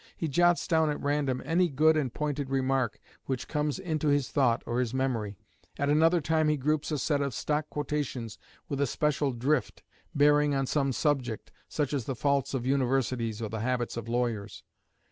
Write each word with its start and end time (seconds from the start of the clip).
He 0.17 0.27
jots 0.27 0.67
down 0.67 0.89
at 0.89 0.99
random 0.99 1.43
any 1.45 1.69
good 1.69 1.95
and 1.95 2.11
pointed 2.11 2.49
remark 2.49 2.99
which 3.25 3.47
comes 3.47 3.77
into 3.77 4.07
his 4.07 4.29
thought 4.31 4.63
or 4.65 4.79
his 4.79 4.95
memory; 4.95 5.37
at 5.77 5.89
another 5.89 6.19
time 6.19 6.47
he 6.49 6.57
groups 6.57 6.89
a 6.89 6.97
set 6.97 7.21
of 7.21 7.35
stock 7.35 7.69
quotations 7.69 8.39
with 8.67 8.81
a 8.81 8.87
special 8.87 9.31
drift, 9.31 9.83
bearing 10.15 10.55
on 10.55 10.65
some 10.65 10.91
subject, 10.91 11.51
such 11.69 11.93
as 11.93 12.05
the 12.05 12.15
faults 12.15 12.55
of 12.55 12.65
universities 12.65 13.43
or 13.43 13.49
the 13.49 13.59
habits 13.59 13.95
of 13.95 14.09
lawyers. 14.09 14.63